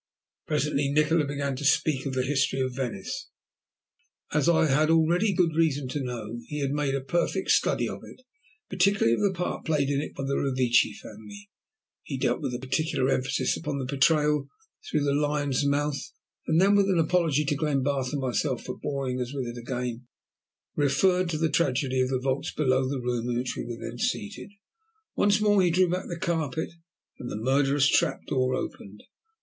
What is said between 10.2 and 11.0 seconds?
the Revecce